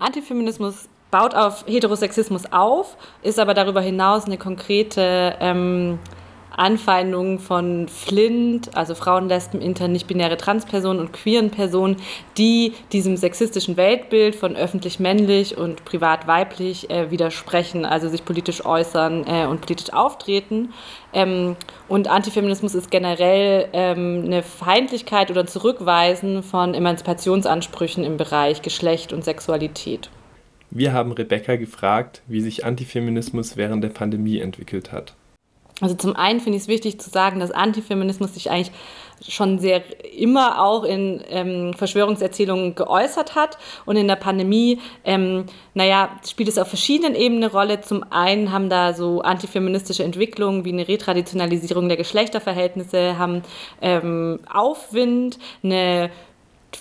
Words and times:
Antifeminismus 0.00 0.88
baut 1.10 1.34
auf 1.34 1.64
Heterosexismus 1.66 2.52
auf, 2.52 2.96
ist 3.22 3.38
aber 3.38 3.54
darüber 3.54 3.80
hinaus 3.80 4.26
eine 4.26 4.38
konkrete 4.38 5.36
ähm, 5.40 5.98
Anfeindungen 6.60 7.38
von 7.38 7.88
Flint, 7.88 8.76
also 8.76 8.94
Frauen, 8.94 9.28
Lesben, 9.28 9.62
Inter, 9.62 9.88
nicht-binäre 9.88 10.36
Transpersonen 10.36 11.00
und 11.00 11.12
queeren 11.12 11.50
Personen, 11.50 11.96
die 12.36 12.74
diesem 12.92 13.16
sexistischen 13.16 13.78
Weltbild 13.78 14.36
von 14.36 14.56
öffentlich 14.56 15.00
männlich 15.00 15.56
und 15.56 15.86
privat 15.86 16.26
weiblich 16.26 16.90
äh, 16.90 17.10
widersprechen, 17.10 17.86
also 17.86 18.08
sich 18.08 18.26
politisch 18.26 18.64
äußern 18.64 19.24
äh, 19.26 19.46
und 19.46 19.62
politisch 19.62 19.92
auftreten. 19.92 20.74
Ähm, 21.14 21.56
und 21.88 22.08
Antifeminismus 22.08 22.74
ist 22.74 22.90
generell 22.90 23.68
ähm, 23.72 24.24
eine 24.26 24.42
Feindlichkeit 24.42 25.30
oder 25.30 25.46
Zurückweisen 25.46 26.42
von 26.42 26.74
Emanzipationsansprüchen 26.74 28.04
im 28.04 28.18
Bereich 28.18 28.60
Geschlecht 28.60 29.14
und 29.14 29.24
Sexualität. 29.24 30.10
Wir 30.70 30.92
haben 30.92 31.10
Rebecca 31.12 31.56
gefragt, 31.56 32.22
wie 32.28 32.42
sich 32.42 32.64
Antifeminismus 32.66 33.56
während 33.56 33.82
der 33.82 33.88
Pandemie 33.88 34.38
entwickelt 34.38 34.92
hat. 34.92 35.14
Also 35.80 35.94
zum 35.94 36.16
einen 36.16 36.40
finde 36.40 36.56
ich 36.56 36.64
es 36.64 36.68
wichtig 36.68 37.00
zu 37.00 37.10
sagen, 37.10 37.40
dass 37.40 37.50
Antifeminismus 37.50 38.34
sich 38.34 38.50
eigentlich 38.50 38.72
schon 39.28 39.58
sehr 39.58 39.82
immer 40.14 40.62
auch 40.62 40.84
in 40.84 41.22
ähm, 41.28 41.74
Verschwörungserzählungen 41.74 42.74
geäußert 42.74 43.34
hat. 43.34 43.58
Und 43.84 43.96
in 43.96 44.08
der 44.08 44.16
Pandemie, 44.16 44.80
ähm, 45.04 45.44
naja, 45.74 46.10
spielt 46.26 46.48
es 46.48 46.58
auf 46.58 46.68
verschiedenen 46.68 47.14
Ebenen 47.14 47.44
eine 47.44 47.52
Rolle. 47.52 47.80
Zum 47.80 48.04
einen 48.10 48.52
haben 48.52 48.70
da 48.70 48.94
so 48.94 49.20
antifeministische 49.20 50.04
Entwicklungen 50.04 50.64
wie 50.64 50.72
eine 50.72 50.88
Retraditionalisierung 50.88 51.88
der 51.88 51.96
Geschlechterverhältnisse, 51.96 53.18
haben 53.18 53.42
ähm, 53.80 54.40
Aufwind, 54.50 55.38
eine 55.62 56.10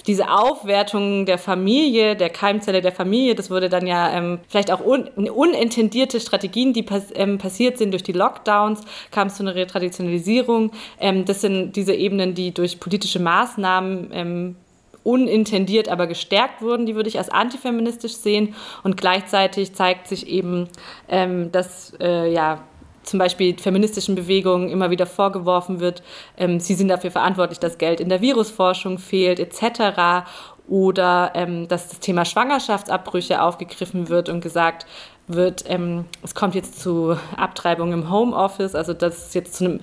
diese 0.07 0.29
Aufwertung 0.31 1.25
der 1.25 1.37
Familie, 1.37 2.15
der 2.15 2.29
Keimzelle 2.29 2.81
der 2.81 2.91
Familie, 2.91 3.35
das 3.35 3.49
wurde 3.49 3.69
dann 3.69 3.87
ja 3.87 4.11
ähm, 4.11 4.39
vielleicht 4.47 4.71
auch 4.71 4.85
un 4.85 5.07
unintendierte 5.07 6.19
Strategien, 6.19 6.73
die 6.73 6.83
pass 6.83 7.05
ähm, 7.15 7.37
passiert 7.37 7.77
sind 7.77 7.91
durch 7.91 8.03
die 8.03 8.11
Lockdowns, 8.11 8.81
kam 9.11 9.27
es 9.27 9.35
zu 9.35 9.43
einer 9.43 9.55
Retraditionalisierung. 9.55 10.71
Ähm, 10.99 11.25
das 11.25 11.41
sind 11.41 11.75
diese 11.75 11.93
Ebenen, 11.93 12.33
die 12.33 12.53
durch 12.53 12.79
politische 12.79 13.19
Maßnahmen 13.19 14.09
ähm, 14.13 14.55
unintendiert 15.03 15.89
aber 15.89 16.07
gestärkt 16.07 16.61
wurden, 16.61 16.85
die 16.85 16.95
würde 16.95 17.09
ich 17.09 17.17
als 17.17 17.29
antifeministisch 17.29 18.13
sehen. 18.13 18.55
Und 18.83 18.97
gleichzeitig 18.97 19.73
zeigt 19.73 20.07
sich 20.07 20.27
eben, 20.27 20.69
ähm, 21.07 21.51
dass 21.51 21.93
äh, 21.99 22.31
ja, 22.31 22.63
zum 23.03 23.19
Beispiel 23.19 23.57
feministischen 23.57 24.15
Bewegungen 24.15 24.69
immer 24.69 24.89
wieder 24.89 25.05
vorgeworfen 25.05 25.79
wird, 25.79 26.03
ähm, 26.37 26.59
sie 26.59 26.75
sind 26.75 26.89
dafür 26.89 27.11
verantwortlich, 27.11 27.59
dass 27.59 27.77
Geld 27.77 27.99
in 27.99 28.09
der 28.09 28.21
Virusforschung 28.21 28.97
fehlt 28.97 29.39
etc. 29.39 30.25
Oder 30.67 31.31
ähm, 31.33 31.67
dass 31.67 31.89
das 31.89 31.99
Thema 31.99 32.25
Schwangerschaftsabbrüche 32.25 33.41
aufgegriffen 33.41 34.09
wird 34.09 34.29
und 34.29 34.41
gesagt 34.41 34.85
wird, 35.27 35.63
ähm, 35.67 36.05
es 36.23 36.35
kommt 36.35 36.55
jetzt 36.55 36.79
zu 36.79 37.17
Abtreibung 37.35 37.93
im 37.93 38.11
Homeoffice, 38.11 38.75
also 38.75 38.93
dass 38.93 39.27
es 39.27 39.33
jetzt 39.33 39.55
zu 39.55 39.65
einem 39.65 39.79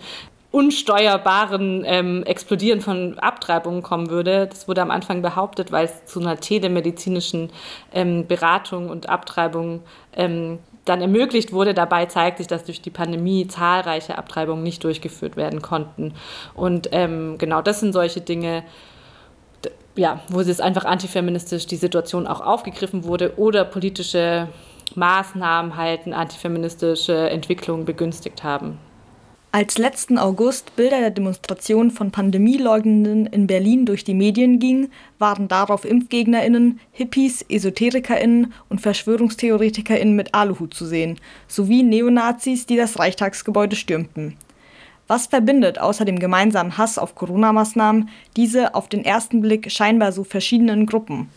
unsteuerbaren 0.56 1.84
ähm, 1.84 2.22
Explodieren 2.24 2.80
von 2.80 3.18
Abtreibungen 3.18 3.82
kommen 3.82 4.10
würde. 4.10 4.46
Das 4.46 4.68
wurde 4.68 4.80
am 4.80 4.90
Anfang 4.90 5.22
behauptet, 5.22 5.70
weil 5.70 5.84
es 5.84 6.06
zu 6.06 6.20
einer 6.20 6.38
telemedizinischen 6.38 7.50
ähm, 7.92 8.26
Beratung 8.26 8.88
und 8.88 9.08
Abtreibung 9.08 9.82
ähm, 10.14 10.58
dann 10.86 11.02
ermöglicht 11.02 11.52
wurde. 11.52 11.74
Dabei 11.74 12.06
zeigt 12.06 12.38
sich, 12.38 12.46
dass 12.46 12.64
durch 12.64 12.80
die 12.80 12.90
Pandemie 12.90 13.46
zahlreiche 13.46 14.16
Abtreibungen 14.16 14.62
nicht 14.62 14.82
durchgeführt 14.82 15.36
werden 15.36 15.60
konnten. 15.60 16.14
Und 16.54 16.88
ähm, 16.92 17.36
genau 17.38 17.60
das 17.60 17.80
sind 17.80 17.92
solche 17.92 18.22
Dinge, 18.22 18.64
ja, 19.96 20.20
wo 20.28 20.40
es 20.40 20.60
einfach 20.60 20.84
antifeministisch 20.84 21.66
die 21.66 21.76
Situation 21.76 22.26
auch 22.26 22.40
aufgegriffen 22.40 23.04
wurde 23.04 23.34
oder 23.36 23.64
politische 23.64 24.48
Maßnahmen 24.94 25.76
halt 25.76 26.06
antifeministische 26.06 27.28
Entwicklungen 27.30 27.84
begünstigt 27.84 28.44
haben. 28.44 28.78
Als 29.52 29.78
letzten 29.78 30.18
August 30.18 30.76
Bilder 30.76 31.00
der 31.00 31.10
Demonstration 31.10 31.90
von 31.90 32.10
Pandemieleugnenden 32.10 33.24
in 33.26 33.46
Berlin 33.46 33.86
durch 33.86 34.04
die 34.04 34.12
Medien 34.12 34.58
gingen, 34.58 34.92
waren 35.18 35.48
darauf 35.48 35.86
ImpfgegnerInnen, 35.86 36.78
Hippies, 36.92 37.44
EsoterikerInnen 37.48 38.52
und 38.68 38.82
VerschwörungstheoretikerInnen 38.82 40.14
mit 40.14 40.34
Aluhut 40.34 40.74
zu 40.74 40.84
sehen, 40.84 41.18
sowie 41.48 41.82
Neonazis, 41.82 42.66
die 42.66 42.76
das 42.76 42.98
Reichstagsgebäude 42.98 43.76
stürmten. 43.76 44.36
Was 45.08 45.26
verbindet 45.26 45.78
außer 45.78 46.04
dem 46.04 46.18
gemeinsamen 46.18 46.76
Hass 46.76 46.98
auf 46.98 47.14
Corona-Maßnahmen 47.14 48.10
diese 48.36 48.74
auf 48.74 48.88
den 48.88 49.04
ersten 49.04 49.40
Blick 49.40 49.70
scheinbar 49.70 50.12
so 50.12 50.24
verschiedenen 50.24 50.84
Gruppen? 50.84 51.30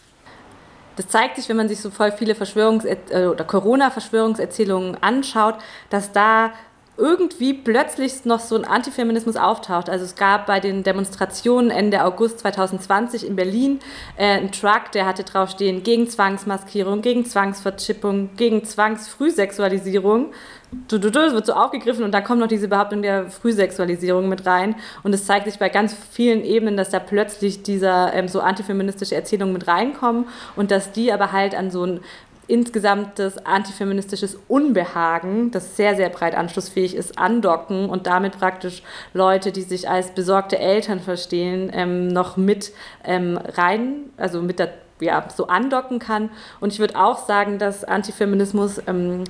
Das 0.96 1.08
zeigt 1.08 1.38
sich, 1.38 1.48
wenn 1.48 1.56
man 1.56 1.70
sich 1.70 1.80
so 1.80 1.92
voll 1.92 2.12
viele 2.12 2.34
Verschwörungs- 2.34 2.86
äh, 2.86 3.28
oder 3.28 3.46
Corona-Verschwörungserzählungen 3.46 5.02
anschaut, 5.02 5.56
dass 5.90 6.12
da 6.12 6.52
irgendwie 7.00 7.54
plötzlich 7.54 8.26
noch 8.26 8.40
so 8.40 8.56
ein 8.56 8.66
Antifeminismus 8.66 9.36
auftaucht. 9.36 9.90
Also 9.90 10.06
es 10.06 10.16
gab 10.16 10.46
bei 10.46 10.60
den 10.60 10.84
Demonstrationen 10.84 11.72
Ende 11.72 12.04
August 12.04 12.40
2020 12.40 13.26
in 13.26 13.36
Berlin 13.36 13.80
äh, 14.18 14.26
einen 14.26 14.52
Truck, 14.52 14.92
der 14.94 15.06
hatte 15.06 15.24
draufstehen 15.24 15.84
gegen 15.84 16.08
Zwangsmaskierung, 16.08 17.02
gegen 17.02 17.26
Zwangsverchippung, 17.26 18.32
gegen 18.36 18.64
Zwangsfrühsexualisierung. 18.66 20.34
Das 20.88 21.02
wird 21.02 21.46
so 21.48 21.54
aufgegriffen 21.54 22.04
und 22.04 22.12
da 22.12 22.22
kommt 22.22 22.42
noch 22.42 22.48
diese 22.48 22.68
Behauptung 22.68 23.02
der 23.02 23.32
Frühsexualisierung 23.32 24.30
mit 24.30 24.46
rein. 24.46 24.76
Und 25.02 25.14
es 25.14 25.26
zeigt 25.26 25.46
sich 25.46 25.58
bei 25.58 25.70
ganz 25.70 25.96
vielen 26.12 26.44
Ebenen, 26.44 26.78
dass 26.78 26.92
da 26.92 27.00
plötzlich 27.00 27.64
dieser 27.64 28.14
ähm, 28.14 28.28
so 28.28 28.40
antifeministische 28.40 29.16
Erzählungen 29.16 29.54
mit 29.54 29.68
reinkommen 29.68 30.28
und 30.56 30.70
dass 30.70 30.92
die 30.92 31.12
aber 31.12 31.32
halt 31.32 31.56
an 31.56 31.72
so 31.72 31.86
ein 31.86 32.02
insgesamtes 32.50 33.38
antifeministisches 33.46 34.38
Unbehagen, 34.48 35.52
das 35.52 35.78
sehr, 35.78 35.96
sehr 35.96 36.10
breit 36.10 36.36
anschlussfähig 36.36 36.96
ist, 36.96 37.18
andocken 37.18 37.90
und 37.90 38.08
damit 38.08 38.38
praktisch 38.38 38.84
Leute, 39.14 39.52
die 39.52 39.62
sich 39.62 39.90
als 39.90 40.12
besorgte 40.12 40.58
Eltern 40.58 41.00
verstehen, 41.00 41.72
ähm, 41.74 42.08
noch 42.08 42.38
mit 42.38 42.74
ähm, 43.04 43.38
rein, 43.38 44.10
also 44.18 44.42
mit 44.42 44.60
der, 44.60 44.74
ja, 45.00 45.26
so 45.34 45.48
andocken 45.48 46.00
kann. 46.00 46.30
Und 46.60 46.74
ich 46.74 46.80
würde 46.80 47.00
auch 47.00 47.26
sagen, 47.26 47.60
dass 47.60 47.84
Antifeminismus 47.84 48.82
ähm, 48.88 49.24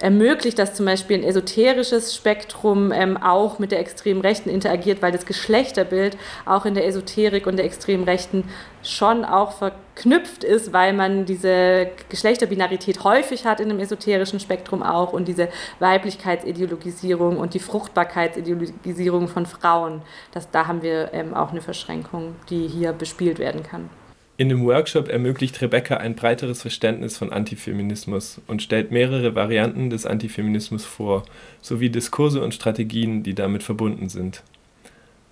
ermöglicht, 0.00 0.58
dass 0.58 0.74
zum 0.74 0.86
Beispiel 0.86 1.18
ein 1.18 1.24
esoterisches 1.24 2.14
Spektrum 2.14 2.92
ähm, 2.92 3.16
auch 3.16 3.58
mit 3.58 3.72
der 3.72 3.80
extremen 3.80 4.20
Rechten 4.20 4.48
interagiert, 4.48 5.02
weil 5.02 5.12
das 5.12 5.26
Geschlechterbild 5.26 6.16
auch 6.46 6.64
in 6.64 6.74
der 6.74 6.86
Esoterik 6.86 7.46
und 7.46 7.56
der 7.56 7.64
extremen 7.64 8.04
Rechten 8.04 8.44
schon 8.82 9.24
auch 9.24 9.52
verknüpft 9.52 10.44
ist, 10.44 10.72
weil 10.72 10.92
man 10.92 11.26
diese 11.26 11.90
Geschlechterbinarität 12.08 13.02
häufig 13.02 13.44
hat 13.44 13.60
in 13.60 13.68
dem 13.68 13.80
esoterischen 13.80 14.40
Spektrum 14.40 14.82
auch 14.82 15.12
und 15.12 15.26
diese 15.26 15.48
Weiblichkeitsideologisierung 15.80 17.36
und 17.38 17.54
die 17.54 17.60
Fruchtbarkeitsideologisierung 17.60 19.28
von 19.28 19.46
Frauen. 19.46 20.02
Das, 20.32 20.50
da 20.50 20.66
haben 20.66 20.82
wir 20.82 21.10
ähm, 21.12 21.34
auch 21.34 21.50
eine 21.50 21.60
Verschränkung, 21.60 22.36
die 22.50 22.68
hier 22.68 22.92
bespielt 22.92 23.38
werden 23.38 23.62
kann. 23.62 23.90
In 24.40 24.48
dem 24.48 24.64
Workshop 24.64 25.08
ermöglicht 25.08 25.60
Rebecca 25.60 25.96
ein 25.96 26.14
breiteres 26.14 26.62
Verständnis 26.62 27.18
von 27.18 27.32
Antifeminismus 27.32 28.40
und 28.46 28.62
stellt 28.62 28.92
mehrere 28.92 29.34
Varianten 29.34 29.90
des 29.90 30.06
Antifeminismus 30.06 30.84
vor, 30.84 31.24
sowie 31.60 31.90
Diskurse 31.90 32.40
und 32.40 32.54
Strategien, 32.54 33.24
die 33.24 33.34
damit 33.34 33.64
verbunden 33.64 34.08
sind. 34.08 34.44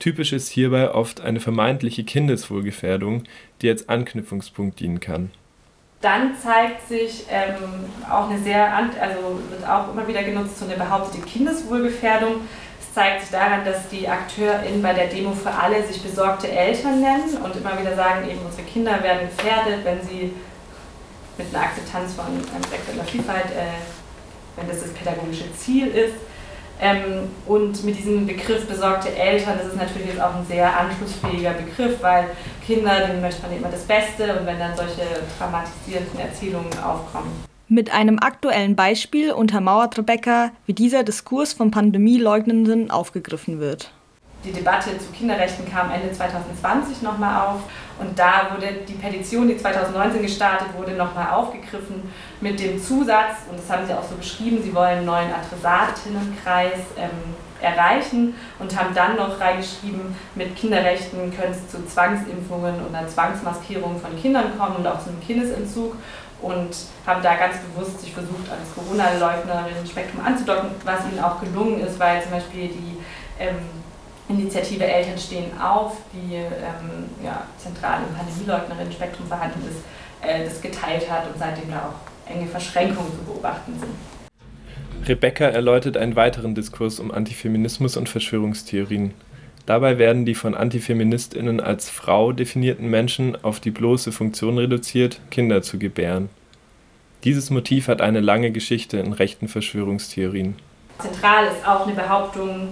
Typisch 0.01 0.33
ist 0.33 0.49
hierbei 0.49 0.91
oft 0.91 1.21
eine 1.21 1.39
vermeintliche 1.39 2.03
Kindeswohlgefährdung, 2.03 3.23
die 3.63 3.69
als 3.71 3.89
Anknüpfungspunkt 3.89 4.81
dienen 4.81 4.99
kann. 4.99 5.31
Dann 6.01 6.35
zeigt 6.35 6.89
sich 6.89 7.27
ähm, 7.31 7.55
auch 8.11 8.29
eine 8.29 8.41
sehr, 8.41 8.75
also 8.75 9.41
wird 9.51 9.69
auch 9.69 9.93
immer 9.93 10.09
wieder 10.09 10.25
genutzt, 10.25 10.59
so 10.59 10.65
eine 10.65 10.75
behauptete 10.75 11.25
Kindeswohlgefährdung 11.25 12.41
zeigt 12.97 13.21
sich 13.21 13.31
daran, 13.31 13.63
dass 13.63 13.91
die 13.91 14.09
AkteurInnen 14.09 14.81
bei 14.81 14.95
der 14.95 15.09
Demo 15.09 15.33
für 15.33 15.51
alle 15.51 15.87
sich 15.87 16.03
besorgte 16.03 16.51
Eltern 16.51 17.03
nennen 17.03 17.37
und 17.45 17.55
immer 17.55 17.79
wieder 17.79 17.95
sagen, 17.95 18.27
eben 18.27 18.41
unsere 18.43 18.63
Kinder 18.63 19.03
werden 19.03 19.29
gefährdet, 19.29 19.85
wenn 19.85 20.01
sie 20.01 20.33
mit 21.37 21.55
einer 21.55 21.65
Akzeptanz 21.65 22.15
von 22.15 22.25
sexueller 22.71 23.05
Vielfalt, 23.05 23.51
äh, 23.51 23.77
wenn 24.57 24.67
das 24.67 24.81
das 24.81 24.95
pädagogische 24.95 25.53
Ziel 25.55 25.89
ist. 25.89 26.15
Ähm, 26.81 27.29
und 27.45 27.85
mit 27.85 27.99
diesem 27.99 28.27
Begriff 28.27 28.67
besorgte 28.67 29.15
Eltern, 29.15 29.59
das 29.59 29.67
ist 29.67 29.77
natürlich 29.77 30.09
jetzt 30.09 30.21
auch 30.23 30.35
ein 30.35 30.47
sehr 30.47 30.75
anschlussfähiger 30.75 31.53
Begriff, 31.53 32.03
weil 32.03 32.31
Kinder, 32.67 33.09
denen 33.09 33.21
möchte 33.21 33.43
man 33.43 33.55
immer 33.55 33.69
das 33.69 33.83
Beste 33.83 34.39
und 34.39 34.47
wenn 34.47 34.59
dann 34.59 34.75
solche 34.75 35.03
traumatisierenden 35.39 36.19
Erzählungen 36.19 36.73
aufkommen. 36.83 37.45
Mit 37.69 37.93
einem 37.93 38.21
aktuellen 38.21 38.77
Beispiel 38.77 39.33
untermauert 39.33 39.99
Rebecca, 39.99 40.53
wie 40.67 40.73
dieser 40.73 41.03
Diskurs 41.03 41.53
von 41.53 41.73
Pandemieleugnenden 41.73 42.93
aufgegriffen 42.93 43.59
wird. 43.59 43.91
Die 44.45 44.53
Debatte 44.53 44.97
zu 44.99 45.11
Kinderrechten 45.11 45.69
kam 45.69 45.91
Ende 45.91 46.13
2020 46.13 47.03
nochmal 47.03 47.49
auf 47.49 47.63
und 47.99 48.17
da 48.17 48.53
wurde 48.55 48.69
die 48.87 48.93
Petition, 48.93 49.49
die 49.49 49.57
2019 49.57 50.23
gestartet 50.23 50.69
wurde, 50.77 50.93
nochmal 50.93 51.33
aufgegriffen 51.33 52.09
mit 52.41 52.61
dem 52.61 52.81
Zusatz, 52.81 53.39
und 53.51 53.59
das 53.59 53.69
haben 53.69 53.85
sie 53.85 53.95
auch 53.95 54.09
so 54.09 54.15
beschrieben, 54.15 54.63
sie 54.63 54.73
wollen 54.73 54.99
einen 54.99 55.07
neuen 55.07 55.31
Adressatinnenkreis 55.33 56.79
ähm, 56.97 57.35
erreichen 57.61 58.35
und 58.59 58.79
haben 58.79 58.95
dann 58.95 59.17
noch 59.17 59.41
reingeschrieben, 59.41 60.15
mit 60.35 60.55
Kinderrechten 60.55 61.35
könnte 61.35 61.59
es 61.59 61.69
zu 61.69 61.85
Zwangsimpfungen 61.85 62.87
und 62.87 62.95
einer 62.95 63.09
Zwangsmaskierung 63.09 63.99
von 63.99 64.21
Kindern 64.21 64.57
kommen 64.57 64.77
und 64.77 64.87
auch 64.87 65.03
zu 65.03 65.09
einem 65.09 65.21
Kindesentzug. 65.21 65.97
Und 66.43 66.71
haben 67.07 67.23
da 67.23 67.35
ganz 67.37 67.57
bewusst 67.59 68.01
sich 68.01 68.13
versucht, 68.13 68.51
als 68.51 68.75
Corona-Leugnerinnen-Spektrum 68.75 70.25
anzudocken, 70.25 70.71
was 70.85 71.01
ihnen 71.11 71.23
auch 71.23 71.41
gelungen 71.41 71.81
ist, 71.81 71.99
weil 71.99 72.23
zum 72.23 72.33
Beispiel 72.33 72.69
die 72.69 72.99
ähm, 73.39 73.57
Initiative 74.29 74.85
Eltern 74.85 75.19
stehen 75.19 75.59
auf, 75.61 75.97
die 76.13 76.35
ähm, 76.35 77.09
ja, 77.25 77.43
zentral 77.59 78.01
im 78.09 78.15
Pandemieleugnerinnen-Spektrum 78.15 79.27
vorhanden 79.29 79.63
ist, 79.69 79.79
äh, 80.27 80.45
das 80.45 80.61
geteilt 80.61 81.11
hat 81.11 81.27
und 81.27 81.39
seitdem 81.39 81.71
da 81.71 81.91
auch 81.91 82.31
enge 82.31 82.47
Verschränkungen 82.47 83.13
zu 83.13 83.25
beobachten 83.25 83.79
sind. 83.79 85.09
Rebecca 85.09 85.45
erläutert 85.45 85.97
einen 85.97 86.17
weiteren 86.17 86.55
Diskurs 86.55 86.99
um 86.99 87.13
Antifeminismus 87.13 87.97
und 87.97 88.09
Verschwörungstheorien. 88.09 89.15
Dabei 89.67 89.99
werden 89.99 90.25
die 90.25 90.37
von 90.37 90.55
AntifeministInnen 90.55 91.61
als 91.61 91.91
Frau 91.91 92.33
definierten 92.33 92.89
Menschen 92.89 93.37
auf 93.45 93.59
die 93.59 93.73
bloße 93.73 94.13
Funktion 94.13 94.59
reduziert, 94.59 95.21
Kinder 95.31 95.61
zu 95.61 95.79
gebären. 95.79 96.29
Dieses 97.25 97.51
Motiv 97.51 97.89
hat 97.89 98.01
eine 98.01 98.21
lange 98.21 98.53
Geschichte 98.53 98.99
in 98.99 99.13
rechten 99.13 99.49
Verschwörungstheorien. 99.49 100.55
Zentral 101.01 101.47
ist 101.47 101.67
auch 101.67 101.85
eine 101.85 101.97
Behauptung 101.97 102.69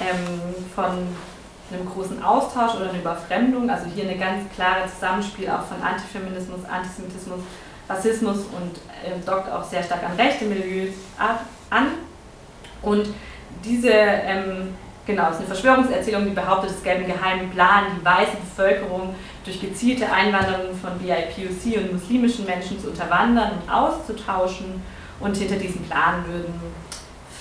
ähm, 0.00 0.54
von 0.74 0.84
einem 0.84 1.86
großen 1.92 2.22
Austausch 2.22 2.76
oder 2.76 2.90
einer 2.90 3.00
Überfremdung, 3.00 3.68
also 3.68 3.86
hier 3.92 4.08
ein 4.08 4.18
ganz 4.18 4.48
klares 4.54 4.94
Zusammenspiel 4.94 5.50
auch 5.50 5.64
von 5.64 5.82
Antifeminismus, 5.82 6.60
Antisemitismus, 6.64 7.40
Rassismus 7.88 8.36
und 8.38 8.76
äh, 9.04 9.18
dockt 9.26 9.50
auch 9.50 9.64
sehr 9.64 9.82
stark 9.82 10.04
an 10.04 10.16
rechte 10.16 10.44
Milieus 10.44 10.94
ab, 11.18 11.44
an. 11.70 11.88
Und 12.80 13.08
diese 13.64 13.90
ähm, 13.90 14.74
Genau, 15.08 15.28
es 15.28 15.36
ist 15.36 15.38
eine 15.38 15.46
Verschwörungserzählung, 15.46 16.24
die 16.26 16.32
behauptet, 16.32 16.70
es 16.70 16.82
gäbe 16.82 16.96
einen 16.96 17.06
geheimen 17.06 17.48
Plan, 17.48 17.84
die 17.98 18.04
weiße 18.04 18.36
Bevölkerung 18.44 19.14
durch 19.42 19.58
gezielte 19.58 20.04
Einwanderung 20.12 20.76
von 20.76 20.98
BIPOC 20.98 21.78
und 21.78 21.94
muslimischen 21.94 22.44
Menschen 22.44 22.78
zu 22.78 22.90
unterwandern 22.90 23.52
und 23.52 23.72
auszutauschen. 23.72 24.82
Und 25.18 25.34
hinter 25.34 25.56
diesem 25.56 25.82
Plan 25.84 26.26
würden 26.26 26.52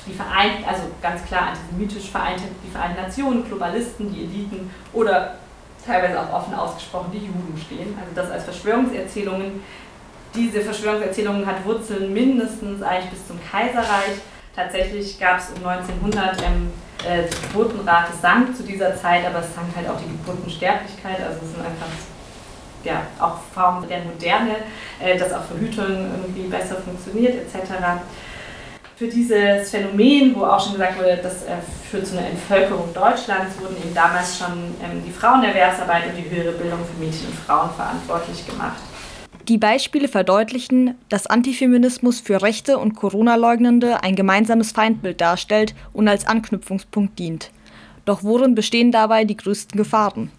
die 0.05 0.13
Vereinten, 0.13 0.63
also 0.63 0.83
ganz 1.01 1.25
klar 1.25 1.49
antisemitisch 1.49 2.09
vereinte, 2.09 2.43
die 2.65 2.71
Vereinten 2.71 3.01
Nationen, 3.01 3.43
Globalisten, 3.43 4.13
die 4.13 4.23
Eliten 4.23 4.71
oder 4.93 5.35
teilweise 5.85 6.21
auch 6.21 6.31
offen 6.31 6.53
ausgesprochen 6.53 7.11
die 7.11 7.25
Juden 7.25 7.61
stehen. 7.61 7.97
Also 7.99 8.15
das 8.15 8.31
als 8.31 8.45
Verschwörungserzählungen. 8.45 9.61
Diese 10.33 10.61
Verschwörungserzählungen 10.61 11.45
hat 11.45 11.65
Wurzeln 11.65 12.13
mindestens 12.13 12.81
eigentlich 12.81 13.09
bis 13.09 13.27
zum 13.27 13.37
Kaiserreich. 13.51 14.21
Tatsächlich 14.55 15.19
gab 15.19 15.39
es 15.39 15.49
um 15.49 15.67
1900 15.67 16.41
ähm, 16.43 16.71
äh, 17.07 17.23
die 17.27 17.47
Geburtenrate 17.47 18.11
sank 18.21 18.55
zu 18.55 18.63
dieser 18.63 18.95
Zeit, 18.95 19.25
aber 19.25 19.39
es 19.39 19.53
sank 19.55 19.67
halt 19.75 19.89
auch 19.89 19.97
die 19.97 20.09
Geburtensterblichkeit. 20.09 21.19
Also 21.19 21.39
es 21.43 21.51
sind 21.51 21.59
einfach 21.59 21.87
ja, 22.83 23.01
auch 23.19 23.39
Formen 23.53 23.87
der 23.87 23.99
Moderne, 23.99 24.55
äh, 24.99 25.17
dass 25.17 25.33
auch 25.33 25.43
Verhütung 25.43 25.85
irgendwie 25.85 26.47
besser 26.47 26.75
funktioniert 26.75 27.35
etc. 27.35 27.71
Für 28.95 29.07
dieses 29.07 29.69
Phänomen, 29.69 30.35
wo 30.35 30.43
auch 30.43 30.59
schon 30.59 30.73
gesagt 30.73 30.97
wurde, 30.97 31.19
das 31.21 31.43
äh, 31.43 31.57
führt 31.89 32.07
zu 32.07 32.17
einer 32.17 32.27
Entvölkerung 32.27 32.93
Deutschlands, 32.93 33.59
wurden 33.61 33.77
eben 33.77 33.93
damals 33.93 34.39
schon 34.39 34.75
ähm, 34.83 35.03
die 35.05 35.11
Frauenerwerbsarbeit 35.11 36.07
und 36.07 36.15
die 36.17 36.29
höhere 36.29 36.53
Bildung 36.53 36.79
für 36.79 37.03
Mädchen 37.03 37.27
und 37.27 37.35
Frauen 37.35 37.69
verantwortlich 37.75 38.45
gemacht. 38.47 38.81
Die 39.47 39.57
Beispiele 39.57 40.09
verdeutlichen, 40.09 40.95
dass 41.07 41.25
Antifeminismus 41.25 42.19
für 42.19 42.41
Rechte 42.41 42.77
und 42.77 42.95
Corona-Leugnende 42.95 44.03
ein 44.03 44.17
gemeinsames 44.17 44.73
Feindbild 44.73 45.21
darstellt 45.21 45.73
und 45.93 46.09
als 46.09 46.27
Anknüpfungspunkt 46.27 47.17
dient. 47.17 47.51
Doch 48.03 48.23
worin 48.23 48.55
bestehen 48.55 48.91
dabei 48.91 49.23
die 49.23 49.37
größten 49.37 49.77
Gefahren? 49.77 50.31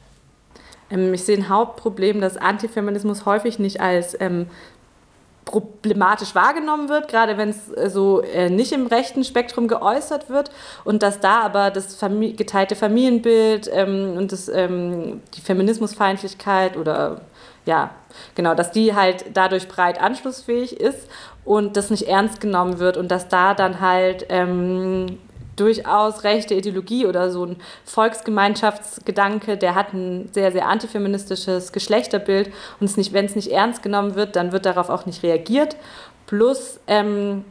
Ähm, 0.90 1.14
ich 1.14 1.25
sehe 1.25 1.38
ein 1.38 1.49
Hauptproblem, 1.49 2.20
dass 2.20 2.37
Antifeminismus 2.37 3.25
häufig 3.25 3.58
nicht 3.58 3.81
als 3.81 4.14
ähm, 4.20 4.46
problematisch 5.46 6.34
wahrgenommen 6.34 6.90
wird, 6.90 7.08
gerade 7.08 7.38
wenn 7.38 7.49
es 7.49 7.70
äh, 7.70 7.88
so 7.88 8.20
äh, 8.20 8.50
nicht 8.50 8.72
im 8.72 8.87
rechten 8.87 9.25
Spektrum 9.25 9.69
geäußert 9.69 10.28
wird 10.28 10.50
und 10.84 11.02
dass 11.02 11.20
da 11.20 11.40
aber 11.40 11.70
das 11.70 11.94
Famili 11.94 12.34
geteilte 12.34 12.76
Familienbild 12.76 13.70
ähm, 13.72 14.16
und 14.19 14.32
das, 14.32 14.49
ähm, 14.49 15.22
die 15.34 15.40
Feminismusfeindlichkeit 15.40 16.76
oder 16.76 17.22
ja, 17.69 17.91
genau, 18.35 18.55
dass 18.55 18.73
die 18.73 18.94
halt 18.94 19.26
dadurch 19.35 19.69
breit 19.69 20.00
anschlussfähig 20.00 20.81
ist 20.81 21.06
und 21.44 21.76
das 21.76 21.91
nicht 21.91 22.09
ernst 22.09 22.41
genommen 22.41 22.79
wird 22.79 22.97
und 22.97 23.09
dass 23.09 23.29
da 23.29 23.53
dann 23.53 23.81
halt 23.81 24.25
ähm, 24.31 25.19
durchaus 25.55 26.25
rechte 26.25 26.55
Ideologie 26.55 27.05
oder 27.05 27.31
so 27.31 27.44
ein 27.44 27.56
Volksgemeinschaftsgedanke, 27.85 29.59
der 29.59 29.75
hat 29.75 29.93
ein 29.93 30.31
sehr, 30.32 30.50
sehr 30.50 30.67
antifeministisches 30.67 31.73
Geschlechterbild 31.73 32.50
und 32.81 33.12
wenn 33.12 33.26
es 33.26 33.37
nicht 33.37 33.53
ernst 33.53 33.82
genommen 33.82 34.15
wird, 34.15 34.35
dann 34.35 34.53
wird 34.53 34.65
darauf 34.65 34.88
auch 34.88 35.05
nicht 35.05 35.23
reagiert. 35.23 35.76
Plus, 36.26 36.81
ähm, 36.87 37.44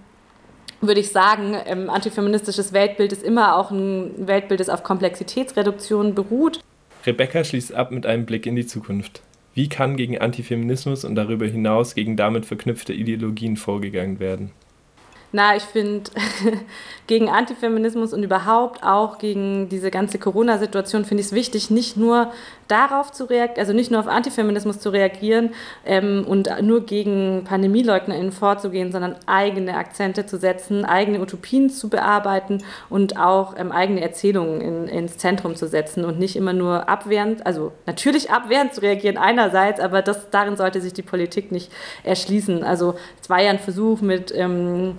würde 0.81 0.99
ich 0.99 1.11
sagen, 1.11 1.55
ähm, 1.67 1.91
antifeministisches 1.91 2.73
Weltbild 2.73 3.11
ist 3.11 3.21
immer 3.21 3.55
auch 3.55 3.69
ein 3.69 4.27
Weltbild, 4.27 4.61
das 4.61 4.69
auf 4.69 4.81
Komplexitätsreduktion 4.81 6.15
beruht. 6.15 6.61
Rebecca 7.05 7.43
schließt 7.43 7.75
ab 7.75 7.91
mit 7.91 8.07
einem 8.07 8.25
Blick 8.25 8.47
in 8.47 8.55
die 8.55 8.65
Zukunft. 8.65 9.21
Wie 9.57 9.69
kann 9.69 9.97
gegen 9.97 10.19
Antifeminismus 10.19 11.03
und 11.03 11.15
darüber 11.15 11.47
hinaus 11.47 11.95
gegen 11.95 12.15
damit 12.15 12.45
verknüpfte 12.45 12.93
Ideologien 12.93 13.57
vorgegangen 13.57 14.19
werden? 14.19 14.51
Na, 15.33 15.57
ich 15.57 15.63
finde, 15.63 16.09
gegen 17.07 17.29
Antifeminismus 17.29 18.13
und 18.13 18.23
überhaupt 18.23 18.83
auch 18.83 19.17
gegen 19.17 19.67
diese 19.67 19.91
ganze 19.91 20.19
Corona-Situation 20.19 21.03
finde 21.03 21.21
ich 21.21 21.27
es 21.27 21.33
wichtig, 21.33 21.69
nicht 21.69 21.97
nur 21.97 22.31
darauf 22.69 23.11
zu 23.11 23.25
reagieren, 23.25 23.59
also 23.59 23.73
nicht 23.73 23.91
nur 23.91 23.99
auf 23.99 24.07
Antifeminismus 24.07 24.79
zu 24.79 24.89
reagieren 24.89 25.51
ähm, 25.85 26.25
und 26.27 26.49
nur 26.61 26.85
gegen 26.85 27.43
PandemieleugnerInnen 27.45 28.31
vorzugehen, 28.31 28.91
sondern 28.91 29.15
eigene 29.25 29.75
Akzente 29.75 30.25
zu 30.25 30.37
setzen, 30.37 30.85
eigene 30.85 31.21
Utopien 31.21 31.69
zu 31.69 31.89
bearbeiten 31.89 32.63
und 32.89 33.17
auch 33.17 33.55
ähm, 33.57 33.71
eigene 33.71 34.01
Erzählungen 34.01 34.61
in, 34.61 34.87
ins 34.87 35.17
Zentrum 35.17 35.55
zu 35.55 35.67
setzen 35.67 36.05
und 36.05 36.19
nicht 36.19 36.35
immer 36.35 36.53
nur 36.53 36.89
abwehrend, 36.89 37.45
also 37.45 37.71
natürlich 37.85 38.31
abwehrend 38.31 38.73
zu 38.73 38.81
reagieren 38.81 39.17
einerseits, 39.17 39.79
aber 39.79 40.01
das, 40.01 40.29
darin 40.29 40.57
sollte 40.57 40.81
sich 40.81 40.93
die 40.93 41.01
Politik 41.01 41.51
nicht 41.51 41.71
erschließen. 42.03 42.63
Also 42.63 42.95
es 43.21 43.29
war 43.29 43.41
ja 43.41 43.49
ein 43.49 43.59
Versuch 43.59 44.01
mit 44.01 44.33
ähm, 44.35 44.95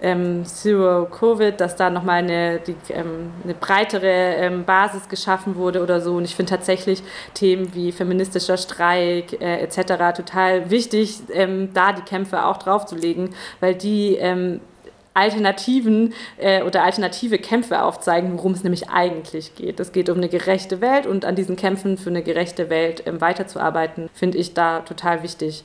ähm, 0.00 0.44
Zero 0.44 1.06
Covid, 1.06 1.60
dass 1.60 1.76
da 1.76 1.90
nochmal 1.90 2.18
eine, 2.18 2.58
die, 2.58 2.76
ähm, 2.90 3.32
eine 3.44 3.54
breitere 3.54 4.34
ähm, 4.36 4.64
Basis 4.64 5.08
geschaffen 5.08 5.56
wurde 5.56 5.82
oder 5.82 6.00
so. 6.00 6.14
Und 6.14 6.24
ich 6.24 6.36
finde 6.36 6.50
tatsächlich 6.50 7.02
Themen 7.34 7.74
wie 7.74 7.92
feministischer 7.92 8.56
Streik 8.56 9.40
äh, 9.40 9.60
etc. 9.60 10.16
total 10.16 10.70
wichtig, 10.70 11.20
ähm, 11.32 11.70
da 11.74 11.92
die 11.92 12.02
Kämpfe 12.02 12.44
auch 12.44 12.58
draufzulegen, 12.58 13.30
weil 13.60 13.74
die 13.74 14.16
ähm, 14.16 14.60
Alternativen 15.12 16.14
äh, 16.38 16.62
oder 16.62 16.84
alternative 16.84 17.38
Kämpfe 17.38 17.82
aufzeigen, 17.82 18.32
worum 18.34 18.52
es 18.52 18.62
nämlich 18.62 18.88
eigentlich 18.90 19.54
geht. 19.56 19.80
Es 19.80 19.92
geht 19.92 20.08
um 20.08 20.18
eine 20.18 20.28
gerechte 20.28 20.80
Welt 20.80 21.06
und 21.06 21.24
an 21.24 21.34
diesen 21.34 21.56
Kämpfen 21.56 21.98
für 21.98 22.10
eine 22.10 22.22
gerechte 22.22 22.70
Welt 22.70 23.02
ähm, 23.06 23.20
weiterzuarbeiten, 23.20 24.08
finde 24.14 24.38
ich 24.38 24.54
da 24.54 24.80
total 24.80 25.22
wichtig. 25.22 25.58